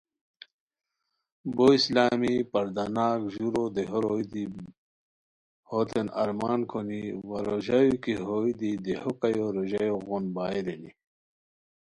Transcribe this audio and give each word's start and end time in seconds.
بو 1.55 1.65
اسلامی، 1.77 2.35
پردہ 2.51 2.85
ناک، 2.95 3.21
ژورو 3.33 3.63
دیہو 3.75 3.99
روئے 4.03 4.25
دی 4.31 4.43
ہوتین 5.69 6.07
ارمان 6.21 6.61
کونی، 6.71 7.01
روژایو 7.47 7.93
کی 8.03 8.13
ہوئے 8.23 8.51
دی 8.59 8.71
دیہوکایو 8.83 9.45
روژایو 9.55 9.95
غون 10.05 10.23
بائے 10.35 10.59
رینی 10.65 10.91